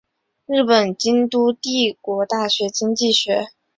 [0.47, 3.55] 日本京都帝国大学经济学专攻毕业。